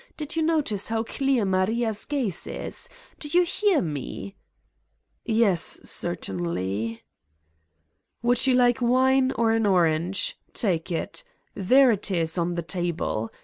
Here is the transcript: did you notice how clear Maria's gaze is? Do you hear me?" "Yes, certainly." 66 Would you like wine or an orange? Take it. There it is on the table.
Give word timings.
did 0.17 0.35
you 0.35 0.41
notice 0.41 0.87
how 0.87 1.03
clear 1.03 1.45
Maria's 1.45 2.05
gaze 2.05 2.47
is? 2.47 2.89
Do 3.19 3.27
you 3.27 3.43
hear 3.43 3.83
me?" 3.83 4.35
"Yes, 5.25 5.79
certainly." 5.83 7.03
66 8.23 8.23
Would 8.23 8.47
you 8.47 8.55
like 8.55 8.81
wine 8.81 9.31
or 9.33 9.51
an 9.51 9.67
orange? 9.67 10.39
Take 10.53 10.91
it. 10.91 11.23
There 11.53 11.91
it 11.91 12.09
is 12.09 12.39
on 12.39 12.55
the 12.55 12.63
table. 12.63 13.29